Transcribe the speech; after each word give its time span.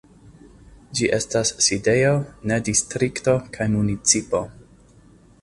Ĝi 0.99 1.09
estas 1.17 1.51
sidejo 1.65 2.15
de 2.53 2.59
distrikto 2.71 3.37
kaj 3.59 3.69
municipo. 3.77 4.43